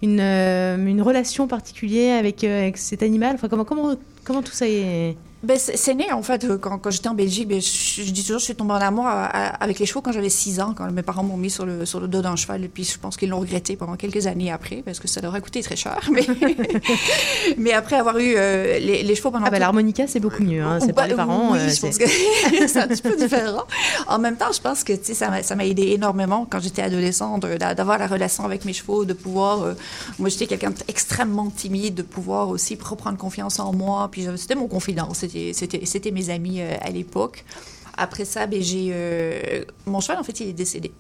Une, 0.04 0.20
une, 0.22 1.02
relation 1.02 1.48
particulière 1.48 2.20
avec, 2.20 2.44
avec 2.44 2.78
cet 2.78 3.02
animal 3.02 3.34
enfin, 3.34 3.48
comment, 3.48 3.66
comment, 3.66 3.96
comment 4.24 4.44
tout 4.44 4.52
ça 4.52 4.68
est 4.68 5.18
ben, 5.44 5.58
c'est 5.58 5.94
né, 5.94 6.12
en 6.12 6.24
fait, 6.24 6.44
euh, 6.46 6.58
quand, 6.58 6.78
quand 6.80 6.90
j'étais 6.90 7.10
en 7.10 7.14
Belgique. 7.14 7.48
Ben, 7.48 7.62
je, 7.62 8.12
dis 8.12 8.24
toujours, 8.24 8.40
je 8.40 8.46
suis 8.46 8.56
tombée 8.56 8.74
en 8.74 8.78
amour 8.78 9.08
avec 9.08 9.80
les 9.80 9.86
chevaux 9.86 10.02
quand 10.02 10.12
j'avais 10.12 10.30
6 10.30 10.60
ans, 10.60 10.74
quand 10.76 10.90
mes 10.92 11.04
parents 11.04 11.24
m'ont 11.24 11.38
mis 11.38 11.50
sur 11.50 11.66
le, 11.66 11.86
sur 11.86 12.00
le 12.00 12.08
dos 12.08 12.22
d'un 12.22 12.36
cheval. 12.36 12.64
Et 12.64 12.68
puis, 12.68 12.84
je 12.84 12.98
pense 12.98 13.18
qu'ils 13.18 13.30
l'ont 13.30 13.40
regretté 13.40 13.76
pendant 13.76 13.96
quelques 13.96 14.28
années 14.28 14.52
après, 14.52 14.78
parce 14.78 15.00
que 15.00 15.08
ça 15.08 15.22
leur 15.22 15.36
a 15.36 15.42
coûté 15.42 15.62
très 15.62 15.76
cher. 15.76 16.00
Mais, 16.12 16.26
mais 17.58 17.74
après 17.74 17.98
avoir 17.98 18.18
eu 18.18 18.34
euh, 18.36 18.80
les, 18.80 19.04
les, 19.04 19.16
chevaux 19.16 19.32
pendant. 19.32 19.46
Ah, 19.46 19.50
ben, 19.50 19.60
l'harmonica, 19.60 20.08
c'est 20.08 20.20
beaucoup 20.20 20.44
mieux. 20.44 20.64
Hein, 20.64 20.80
c'est 20.82 20.94
pas 20.94 21.08
les 21.08 21.14
parents. 21.14 21.52
Oui, 21.52 21.60
euh, 21.60 21.70
je 21.70 21.80
pense 21.80 21.98
que 21.98 22.06
c'est 22.68 22.80
un 22.80 22.88
petit 22.88 23.02
peu 23.02 23.16
différent. 23.16 23.64
En 24.08 24.20
même 24.20 24.38
temps, 24.38 24.52
je 24.52 24.62
pense 24.62 24.84
que 24.84 24.94
ça 25.04 25.56
m'a 25.56 25.66
aidé 25.66 25.84
énormément 25.90 26.48
quand 26.50 26.60
j'étais 26.60 26.82
adolescente 26.82 27.46
d'avoir 27.46 27.98
la 27.98 28.08
relation 28.08 28.46
avec 28.46 28.66
mes 28.66 28.74
chevaux, 28.74 29.06
de 29.06 29.14
pouvoir. 29.14 29.76
moi, 30.18 30.30
j'étais 30.30 30.48
quelqu'un 30.48 30.72
d'extrêmement 30.72 31.50
timide, 31.50 31.96
de 31.96 32.02
pouvoir 32.02 32.50
aussi 32.50 32.78
reprendre 32.82 33.18
confiance 33.18 33.60
en 33.60 33.74
moi. 33.74 34.10
Puis, 34.12 34.28
c'était 34.38 34.56
mon 34.56 34.68
confident 34.68 35.10
c'était 35.28 35.37
mes 36.12 36.30
amis 36.30 36.62
euh, 36.62 36.76
à 36.82 36.90
l'époque. 36.90 37.44
Après 37.98 38.26
ça, 38.26 38.46
ben, 38.46 38.62
j'ai 38.62 38.90
euh, 38.92 39.64
mon 39.86 40.00
cheval, 40.00 40.20
en 40.20 40.24
fait, 40.24 40.40
il 40.40 40.50
est 40.50 40.54
décédé. 40.54 40.92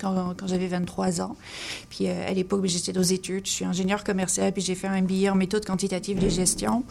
Quand, 0.00 0.34
quand 0.38 0.46
j'avais 0.46 0.68
23 0.68 1.20
ans. 1.20 1.36
Puis 1.90 2.08
euh, 2.08 2.26
à 2.26 2.32
l'époque, 2.32 2.62
ben, 2.62 2.68
j'étais 2.68 2.96
aux 2.96 3.02
études. 3.02 3.46
Je 3.46 3.50
suis 3.50 3.64
ingénieur 3.64 4.04
commercial, 4.04 4.50
puis 4.52 4.62
j'ai 4.62 4.74
fait 4.74 4.86
un 4.86 5.02
billet 5.02 5.28
en 5.28 5.34
méthode 5.34 5.66
quantitative 5.66 6.18
de 6.18 6.30
gestion. 6.30 6.84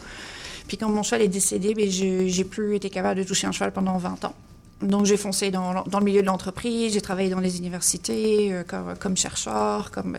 Puis 0.68 0.76
quand 0.76 0.88
mon 0.88 1.02
cheval 1.02 1.22
est 1.22 1.28
décédé, 1.28 1.74
ben, 1.74 1.90
je 1.90 2.28
j'ai 2.28 2.44
plus 2.44 2.76
été 2.76 2.90
capable 2.90 3.18
de 3.20 3.24
toucher 3.24 3.48
un 3.48 3.52
cheval 3.52 3.72
pendant 3.72 3.98
20 3.98 4.24
ans. 4.24 4.34
Donc, 4.82 5.06
j'ai 5.06 5.16
foncé 5.16 5.52
dans, 5.52 5.84
dans, 5.84 5.98
le 6.00 6.04
milieu 6.04 6.22
de 6.22 6.26
l'entreprise, 6.26 6.92
j'ai 6.92 7.00
travaillé 7.00 7.30
dans 7.30 7.38
les 7.38 7.58
universités 7.58 8.52
comme, 8.98 9.16
chercheur, 9.16 9.92
comme 9.92 10.18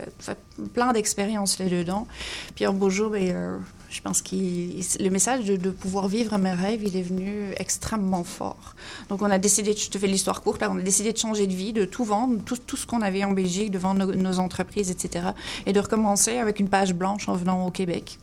plein 0.72 0.94
d'expériences 0.94 1.58
là-dedans. 1.58 2.06
Puis 2.54 2.64
un 2.64 2.72
beau 2.72 2.88
jour, 2.88 3.10
ben, 3.10 3.60
je 3.94 4.00
pense 4.00 4.22
que 4.22 4.34
le 4.34 5.08
message 5.08 5.44
de, 5.44 5.70
pouvoir 5.70 6.08
vivre 6.08 6.36
mes 6.36 6.52
rêves, 6.52 6.82
il 6.82 6.96
est 6.96 7.02
venu 7.02 7.52
extrêmement 7.58 8.24
fort. 8.24 8.74
Donc, 9.08 9.22
on 9.22 9.30
a 9.30 9.38
décidé, 9.38 9.72
je 9.72 9.88
te 9.88 9.98
fais 9.98 10.08
l'histoire 10.08 10.42
courte, 10.42 10.64
on 10.68 10.78
a 10.78 10.82
décidé 10.82 11.12
de 11.12 11.18
changer 11.18 11.46
de 11.46 11.54
vie, 11.54 11.72
de 11.72 11.84
tout 11.84 12.02
vendre, 12.02 12.42
tout 12.44 12.76
ce 12.76 12.86
qu'on 12.86 13.02
avait 13.02 13.22
en 13.22 13.30
Belgique, 13.30 13.70
de 13.70 13.78
vendre 13.78 14.12
nos, 14.12 14.38
entreprises, 14.40 14.90
etc. 14.90 15.28
Et 15.66 15.72
de 15.72 15.78
recommencer 15.78 16.38
avec 16.38 16.58
une 16.58 16.68
page 16.68 16.92
blanche 16.92 17.28
en 17.28 17.36
venant 17.36 17.64
au 17.68 17.70
Québec. 17.70 18.18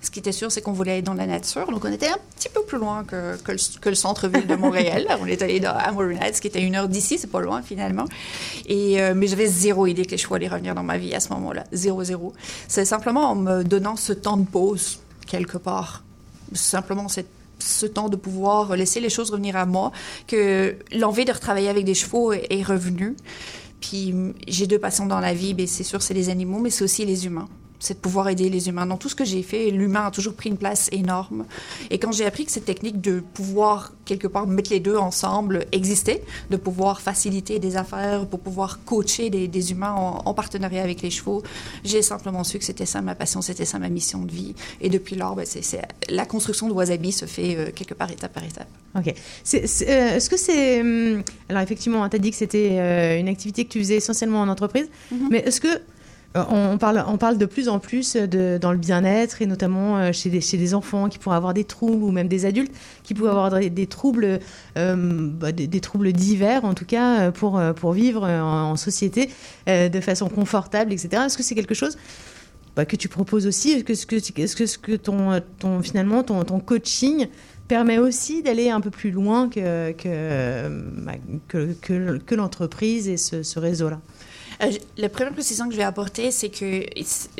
Ce 0.00 0.10
qui 0.10 0.20
était 0.20 0.32
sûr, 0.32 0.52
c'est 0.52 0.62
qu'on 0.62 0.72
voulait 0.72 0.98
être 0.98 1.04
dans 1.04 1.14
la 1.14 1.26
nature. 1.26 1.70
Donc, 1.70 1.84
on 1.84 1.92
était 1.92 2.06
un 2.06 2.18
petit 2.36 2.48
peu 2.48 2.62
plus 2.62 2.78
loin 2.78 3.02
que, 3.02 3.36
que 3.42 3.88
le, 3.88 3.94
centre-ville 3.96 4.46
de 4.46 4.54
Montréal. 4.54 5.06
on 5.20 5.26
est 5.26 5.42
allé 5.42 5.64
à 5.64 6.32
ce 6.32 6.40
qui 6.40 6.46
était 6.46 6.62
une 6.62 6.76
heure 6.76 6.88
d'ici. 6.88 7.18
C'est 7.18 7.30
pas 7.30 7.40
loin, 7.40 7.62
finalement. 7.62 8.04
Et, 8.66 9.00
euh, 9.02 9.14
mais 9.16 9.26
j'avais 9.26 9.46
zéro 9.46 9.86
idée 9.86 10.04
que 10.06 10.12
les 10.12 10.18
chevaux 10.18 10.36
allaient 10.36 10.48
revenir 10.48 10.74
dans 10.74 10.84
ma 10.84 10.98
vie 10.98 11.14
à 11.14 11.20
ce 11.20 11.30
moment-là. 11.30 11.64
Zéro, 11.72 12.04
zéro. 12.04 12.32
C'est 12.68 12.84
simplement 12.84 13.30
en 13.30 13.34
me 13.34 13.64
donnant 13.64 13.96
ce 13.96 14.12
temps 14.12 14.36
de 14.36 14.46
pause, 14.46 15.00
quelque 15.26 15.58
part. 15.58 16.04
Simplement 16.52 17.06
ce 17.58 17.86
temps 17.86 18.08
de 18.08 18.16
pouvoir 18.16 18.76
laisser 18.76 19.00
les 19.00 19.10
choses 19.10 19.30
revenir 19.30 19.56
à 19.56 19.66
moi, 19.66 19.90
que 20.28 20.76
l'envie 20.92 21.24
de 21.24 21.32
retravailler 21.32 21.68
avec 21.68 21.84
des 21.84 21.94
chevaux 21.94 22.32
est 22.32 22.62
revenue. 22.62 23.16
Puis 23.80 24.14
j'ai 24.46 24.66
deux 24.66 24.78
passions 24.78 25.06
dans 25.06 25.20
la 25.20 25.34
vie, 25.34 25.54
c'est 25.66 25.84
sûr, 25.84 26.02
c'est 26.02 26.14
les 26.14 26.30
animaux, 26.30 26.60
mais 26.60 26.70
c'est 26.70 26.84
aussi 26.84 27.04
les 27.04 27.26
humains 27.26 27.48
c'est 27.78 27.94
de 27.94 27.98
pouvoir 27.98 28.28
aider 28.28 28.48
les 28.48 28.68
humains. 28.68 28.86
Dans 28.86 28.96
tout 28.96 29.08
ce 29.08 29.14
que 29.14 29.24
j'ai 29.24 29.42
fait, 29.42 29.70
l'humain 29.70 30.06
a 30.06 30.10
toujours 30.10 30.34
pris 30.34 30.50
une 30.50 30.56
place 30.56 30.88
énorme. 30.92 31.46
Et 31.90 31.98
quand 31.98 32.12
j'ai 32.12 32.26
appris 32.26 32.44
que 32.44 32.52
cette 32.52 32.64
technique 32.64 33.00
de 33.00 33.20
pouvoir, 33.20 33.92
quelque 34.04 34.26
part, 34.26 34.46
mettre 34.46 34.70
les 34.70 34.80
deux 34.80 34.96
ensemble 34.96 35.66
existait, 35.72 36.22
de 36.50 36.56
pouvoir 36.56 37.00
faciliter 37.00 37.58
des 37.58 37.76
affaires, 37.76 38.26
pour 38.26 38.40
pouvoir 38.40 38.84
coacher 38.84 39.30
des, 39.30 39.72
humains 39.72 39.92
en, 39.92 40.34
partenariat 40.34 40.82
avec 40.82 41.02
les 41.02 41.10
chevaux, 41.10 41.42
j'ai 41.84 42.02
simplement 42.02 42.44
su 42.44 42.58
que 42.58 42.64
c'était 42.64 42.86
ça 42.86 43.02
ma 43.02 43.14
passion, 43.14 43.42
c'était 43.42 43.64
ça 43.64 43.78
ma 43.78 43.88
mission 43.88 44.20
de 44.24 44.30
vie. 44.30 44.54
Et 44.80 44.88
depuis 44.88 45.16
lors, 45.16 45.34
ben, 45.34 45.46
la 46.08 46.26
construction 46.26 46.68
de 46.68 46.72
Wasabi 46.72 47.12
se 47.12 47.26
fait 47.26 47.56
euh, 47.56 47.70
quelque 47.74 47.94
part 47.94 48.10
étape 48.10 48.32
par 48.32 48.44
étape. 48.44 48.68
OK. 48.96 49.08
Euh, 49.08 49.16
est-ce 49.54 50.30
que 50.30 50.36
c'est... 50.36 50.80
Hum, 50.80 51.22
alors 51.48 51.62
effectivement, 51.62 52.08
tu 52.08 52.16
as 52.16 52.18
dit 52.18 52.30
que 52.30 52.36
c'était 52.36 52.70
euh, 52.72 53.18
une 53.18 53.28
activité 53.28 53.64
que 53.64 53.70
tu 53.70 53.78
faisais 53.78 53.96
essentiellement 53.96 54.40
en 54.40 54.48
entreprise, 54.48 54.88
mm-hmm. 55.12 55.28
mais 55.30 55.38
est-ce 55.38 55.60
que 55.60 55.80
on, 56.34 56.78
parle, 56.78 57.04
on 57.08 57.16
parle 57.16 57.38
de 57.38 57.46
plus 57.46 57.68
en 57.68 57.78
plus 57.78 58.16
dans 58.16 58.72
le 58.72 58.78
bien-être 58.78 59.40
et 59.40 59.46
notamment 59.46 59.98
euh, 59.98 60.12
chez 60.12 60.28
des, 60.30 60.74
enfants 60.74 61.08
qui 61.08 61.18
pourraient 61.18 61.36
avoir 61.36 61.54
des 61.54 61.64
troubles 61.64 62.02
ou 62.02 62.10
même 62.10 62.28
des 62.28 62.44
adultes 62.44 62.72
qui 63.02 63.14
pourraient 63.14 63.30
avoir 63.30 63.50
des, 63.50 63.86
troubles, 63.86 64.38
euh, 64.76 64.94
bah, 64.96 65.52
des, 65.52 65.80
troubles 65.80 66.12
divers 66.12 66.64
en 66.64 66.74
tout 66.74 66.84
cas 66.84 67.30
pour, 67.32 67.60
pour 67.76 67.92
vivre 67.92 68.24
en, 68.28 68.76
société 68.76 69.30
de 69.66 70.00
façon 70.00 70.28
confortable, 70.28 70.92
etc. 70.92 71.22
Est-ce 71.26 71.36
que 71.36 71.42
c'est 71.42 71.54
quelque 71.54 71.74
chose 71.74 71.96
bah, 72.76 72.84
que 72.84 72.96
tu 72.96 73.08
proposes 73.08 73.46
aussi? 73.46 73.72
Est-ce 73.72 74.06
que, 74.06 74.16
-ce 74.16 74.78
que, 74.78 74.92
ton, 74.96 75.82
finalement 75.82 76.22
ton, 76.22 76.60
coaching 76.60 77.26
permet 77.66 77.98
aussi 77.98 78.42
d'aller 78.42 78.70
un 78.70 78.80
peu 78.80 78.90
plus 78.90 79.10
loin 79.10 79.48
que, 79.48 79.92
que, 79.92 80.68
bah, 81.04 82.36
l'entreprise 82.36 83.08
et 83.08 83.16
ce 83.16 83.58
réseau-là? 83.58 84.00
Euh, 84.62 84.70
la 84.96 85.08
première 85.08 85.32
précision 85.32 85.66
que 85.66 85.72
je 85.72 85.78
vais 85.78 85.84
apporter, 85.84 86.30
c'est 86.30 86.50
que 86.50 86.84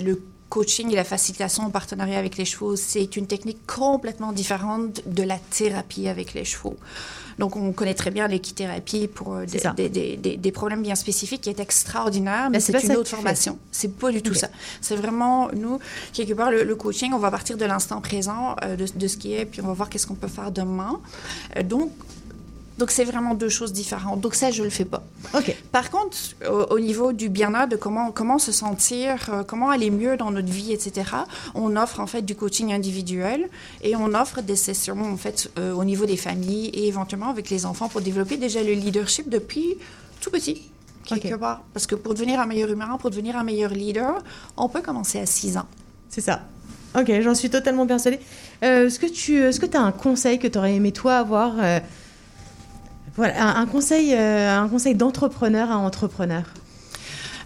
le 0.01 0.23
coaching 0.49 0.91
et 0.91 0.97
la 0.97 1.05
facilitation 1.05 1.65
en 1.65 1.71
partenariat 1.71 2.19
avec 2.19 2.37
les 2.37 2.45
chevaux, 2.45 2.77
c'est 2.77 3.17
une 3.17 3.27
technique 3.27 3.67
complètement 3.67 4.33
différente 4.33 5.03
de 5.07 5.23
la 5.23 5.39
thérapie 5.39 6.09
avec 6.09 6.35
les 6.35 6.45
chevaux. 6.45 6.77
Donc, 7.39 7.55
on 7.55 7.73
connaît 7.73 7.95
très 7.95 8.11
bien 8.11 8.27
l'équithérapie 8.27 9.07
pour 9.07 9.35
euh, 9.35 9.47
des, 9.47 9.89
des, 9.89 10.17
des, 10.17 10.37
des, 10.37 10.53
problèmes 10.53 10.83
bien 10.83 10.97
spécifiques 10.97 11.43
qui 11.43 11.51
est 11.51 11.61
extraordinaire, 11.61 12.51
mais, 12.51 12.59
c'est 12.59 12.83
une 12.83 12.97
autre 12.97 13.11
formation. 13.11 13.59
C'est 13.71 13.97
pas 13.97 14.11
du 14.11 14.23
tout 14.23 14.35
ça. 14.35 14.49
C'est 14.81 14.97
vraiment, 14.97 15.49
nous, 15.55 15.79
quelque 16.13 16.33
part, 16.33 16.51
le, 16.51 16.75
coaching, 16.75 17.13
on 17.13 17.19
va 17.19 17.31
partir 17.31 17.57
de 17.57 17.65
l'instant 17.65 18.01
présent, 18.01 18.57
euh, 18.65 18.75
de, 18.75 18.87
de, 18.93 19.07
ce 19.07 19.17
qui 19.17 19.35
est, 19.35 19.45
puis 19.45 19.61
on 19.61 19.69
va 19.69 19.73
voir 19.73 19.89
qu'est-ce 19.89 20.07
qu'on 20.07 20.17
peut 20.17 20.29
faire 20.29 20.51
demain. 20.51 20.99
donc, 21.65 21.93
donc, 22.79 22.93
c'est 22.93 23.05
vraiment 23.05 23.35
deux 23.35 23.49
choses 23.49 23.73
différentes. 23.73 24.21
Donc, 24.21 24.37
ça, 24.37 24.53
je 24.53 24.63
le 24.63 24.71
fais 24.71 24.85
pas. 24.85 25.03
OK. 25.35 25.55
Par 25.73 25.91
contre, 25.91 26.17
au, 26.49 26.79
niveau 26.79 27.13
du 27.13 27.29
bien-être, 27.29 27.71
de 27.71 27.77
comment, 27.77 28.13
comment 28.13 28.39
se 28.39 28.53
sentir, 28.53 29.29
euh, 29.31 29.43
comment 29.43 29.71
aller 29.71 29.91
mieux 29.91 30.17
dans 30.17 30.31
notre 30.31 30.49
vie, 30.49 30.73
etc., 30.73 31.11
on 31.57 31.75
offre, 31.77 31.99
en 31.99 32.07
fait, 32.07 32.23
du 32.23 32.37
coaching 32.37 32.73
individuel 32.73 33.49
et 33.83 33.97
on 33.97 34.15
offre 34.15 34.43
des 34.43 34.55
sessions, 34.55 35.01
en 35.01 35.17
fait, 35.17 35.51
euh, 35.59 35.73
au 35.73 35.83
niveau 35.83 36.07
des 36.07 36.17
familles 36.17 36.69
et 36.69 36.87
éventuellement 36.87 37.31
avec 37.31 37.51
les 37.51 37.67
enfants 37.67 37.89
pour 37.89 38.01
développer 38.01 38.37
déjà 38.37 38.63
le 38.63 38.73
leadership 38.73 39.29
depuis 39.29 39.77
tout 40.21 40.31
petit. 40.31 40.63
Quelque 41.05 41.35
part. 41.35 41.63
Parce 41.73 41.87
que 41.87 41.97
pour 41.97 42.15
devenir 42.15 42.39
un 42.39 42.47
meilleur 42.47 42.71
humain, 42.71 42.97
pour 43.01 43.11
devenir 43.11 43.37
un 43.37 43.43
meilleur 43.43 43.71
leader, 43.71 44.23
on 44.57 44.69
peut 44.69 44.83
commencer 44.83 45.19
à 45.19 45.27
6 45.27 45.57
ans. 45.57 45.67
C'est 46.11 46.21
ça. 46.21 46.43
Ok, 46.97 47.11
j'en 47.23 47.35
suis 47.35 47.51
totalement 47.51 47.87
persuadée. 47.87 48.21
Euh, 48.63 48.87
est-ce 48.87 48.99
que 48.99 49.07
tu 49.07 49.43
est-ce 49.43 49.59
que 49.59 49.77
as 49.77 49.81
un 49.81 49.93
conseil 49.93 50.39
que 50.39 50.47
tu 50.47 50.59
aurais 50.59 50.75
aimé 50.75 50.93
toi 50.93 51.17
avoir 51.17 51.55
voilà, 53.19 53.59
un, 53.59 53.67
conseil, 53.67 54.15
euh, 54.15 54.61
un 54.61 54.69
conseil 54.69 54.95
d'entrepreneur 54.95 55.73
à 55.73 55.77
entrepreneur. 55.77 56.45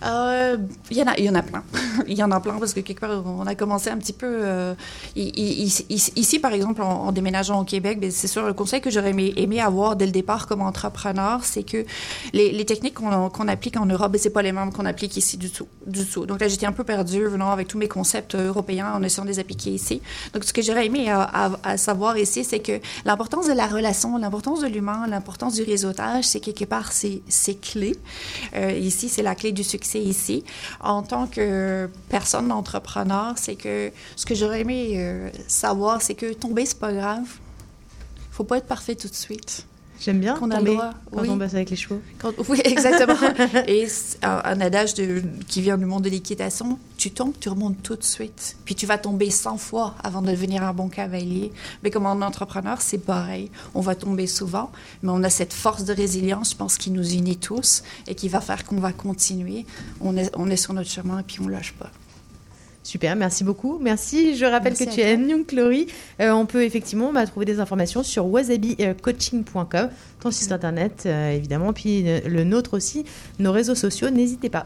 Euh, 0.05 0.57
il 0.91 0.97
y 0.97 1.03
en 1.03 1.07
a, 1.07 1.19
y 1.19 1.29
en 1.29 1.35
a 1.35 1.43
plein. 1.43 1.63
il 2.07 2.15
y 2.19 2.23
en 2.23 2.31
a 2.31 2.41
plein 2.41 2.59
parce 2.59 2.75
que 2.75 2.81
quelque 2.81 3.01
part, 3.01 3.23
on 3.25 3.47
a 3.47 3.55
commencé 3.55 3.91
un 3.91 3.99
petit 3.99 4.13
peu 4.13 4.27
euh, 4.27 4.75
ici, 5.15 6.39
par 6.39 6.53
exemple, 6.53 6.83
en, 6.83 7.13
déménageant 7.13 7.61
au 7.61 7.65
Québec. 7.65 8.01
Ben, 8.01 8.11
c'est 8.11 8.27
sûr 8.27 8.47
le 8.47 8.53
conseil 8.53 8.81
que 8.81 8.91
j'aurais 8.91 9.11
aimé, 9.11 9.61
avoir 9.61 9.97
dès 9.97 10.07
le 10.07 10.13
départ 10.13 10.47
comme 10.47 10.63
entrepreneur, 10.63 11.45
c'est 11.45 11.63
que 11.63 11.85
les, 12.33 12.65
techniques 12.65 12.95
qu'on 12.95 13.49
applique 13.49 13.77
en 13.77 13.87
Europe, 13.87 14.13
ben, 14.13 14.21
c'est 14.21 14.31
pas 14.31 14.43
les 14.43 14.53
mêmes 14.53 14.73
qu'on 14.73 14.87
applique 14.87 15.17
ici 15.17 15.37
du 15.37 15.51
tout, 15.51 15.69
du 15.87 16.07
tout. 16.07 16.27
Donc 16.27 16.41
là, 16.41 16.49
j'étais 16.49 16.67
un 16.67 16.73
peu 16.73 16.85
perdue 16.85 17.27
venant 17.27 17.51
avec 17.51 17.69
tous 17.69 17.79
mes 17.79 17.89
concepts 17.89 18.35
européens 18.35 18.93
en 18.95 19.03
essayant 19.03 19.25
de 19.25 19.31
les 19.31 19.39
appliquer 19.39 19.71
ici. 19.71 20.01
Donc 20.33 20.45
ce 20.45 20.53
que 20.53 20.63
j'aurais 20.63 20.87
aimé 20.87 21.11
à, 21.11 21.77
savoir 21.77 22.19
ici, 22.19 22.45
c'est 22.45 22.61
que 22.61 22.81
l'importance 23.05 23.47
de 23.47 23.53
la 23.53 23.67
relation, 23.67 24.17
l'importance 24.19 24.61
de 24.61 24.67
l'humain, 24.67 25.07
l'importance 25.09 25.55
du 25.55 25.63
réseautage, 25.63 26.25
c'est 26.25 26.41
quelque 26.41 26.65
part 26.65 26.93
c'est 26.93 27.61
clé. 27.61 27.97
Euh, 28.55 28.73
ici, 28.73 29.09
c'est 29.09 29.23
la 29.23 29.35
clé 29.35 29.53
du 29.53 29.65
succès 29.65 29.92
ici. 30.01 30.45
En 30.81 31.03
tant 31.03 31.27
que 31.27 31.89
personne 32.09 32.49
d'entrepreneur, 32.49 33.35
c'est 33.37 33.57
que 33.57 33.91
ce 34.17 34.27
que 34.27 34.35
j'aurais 34.35 34.61
aimé 34.61 34.95
euh, 34.97 35.31
savoir, 35.49 36.03
c'est 36.03 36.15
que 36.15 36.33
tomber, 36.33 36.67
c'est 36.67 36.79
pas 36.79 36.93
grave. 36.93 37.27
Faut 38.31 38.45
pas 38.45 38.59
être 38.59 38.67
parfait 38.67 38.95
tout 38.95 39.09
de 39.09 39.15
suite. 39.15 39.67
J'aime 40.01 40.19
bien 40.19 40.35
qu'on 40.35 40.49
tomber 40.49 40.77
quand 41.13 41.29
on 41.29 41.37
bosse 41.37 41.55
avec 41.55 41.71
les 41.71 41.77
chevaux. 41.77 42.01
oui, 42.49 42.61
exactement. 42.65 43.15
Et 43.69 43.87
un, 44.23 44.61
adage 44.61 44.95
de, 44.95 45.23
qui 45.47 45.61
vient 45.61 45.79
du 45.79 45.85
monde 45.85 46.03
de 46.03 46.11
l'équitation, 46.11 46.79
tu 46.97 47.11
tombes, 47.11 47.35
tu 47.39 47.49
remontes 47.49 47.83
tout 47.83 47.97
de 47.97 48.03
suite. 48.03 48.57
Puis 48.65 48.75
tu 48.75 48.87
vas 48.87 48.99
tomber 48.99 49.31
100 49.31 49.59
fois 49.59 49.95
avant 50.03 50.23
de 50.23 50.31
devenir 50.31 50.65
un 50.65 50.73
bon 50.73 50.89
cavalier. 50.89 51.53
Mais 51.83 51.91
comme 51.91 52.07
un 52.07 52.21
entrepreneur, 52.23 52.81
c'est 52.81 52.99
pareil. 52.99 53.51
On 53.75 53.81
va 53.81 53.95
tomber 53.95 54.27
souvent, 54.27 54.73
mais 55.03 55.11
on 55.13 55.23
a 55.23 55.31
cette 55.31 55.53
force 55.53 55.85
de 55.85 55.93
résilience, 55.93 56.53
je 56.53 56.57
pense, 56.57 56.79
qui 56.79 56.91
nous 56.91 57.13
unit 57.13 57.37
tous 57.37 57.83
et 58.09 58.15
qui 58.15 58.29
va 58.29 58.41
faire 58.41 58.65
qu'on 58.65 58.81
va 58.81 58.93
continuer. 58.93 59.67
On 60.01 60.17
est, 60.17 60.31
on 60.37 60.51
est 60.51 60.57
sur 60.57 60.75
notre 60.75 60.91
chemin 60.91 61.21
et 61.21 61.23
puis 61.23 61.39
on 61.41 61.49
lâche 61.49 61.75
pas. 61.75 61.91
Super, 62.83 63.15
merci 63.15 63.45
beaucoup. 63.45 63.79
Merci. 63.81 64.37
Je 64.37 64.45
rappelle 64.45 64.75
que 64.75 64.85
tu 64.85 65.01
es 65.01 65.17
Young 65.17 65.47
Chloé. 65.47 65.87
Euh, 66.21 66.33
on 66.33 66.47
peut 66.47 66.65
effectivement 66.65 67.13
bah, 67.13 67.27
trouver 67.27 67.47
des 67.47 67.61
informations 67.61 68.03
sur 68.03 68.27
wasabicoaching.com, 68.27 69.89
ton 70.21 70.31
site 70.31 70.53
internet 70.53 71.05
euh, 71.07 71.31
évidemment, 71.31 71.73
puis 71.73 72.05
le 72.05 72.45
nôtre 72.45 72.75
aussi, 72.75 73.05
nos 73.39 73.53
réseaux 73.53 73.77
sociaux. 73.77 74.11
N'hésitez 74.11 74.49
pas. 74.49 74.65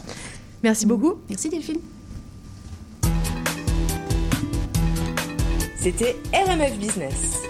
Merci 0.63 0.87
beaucoup. 0.87 1.17
Merci 1.29 1.49
Delphine. 1.51 1.81
C'était 5.79 6.17
RMF 6.33 6.79
Business. 6.79 7.43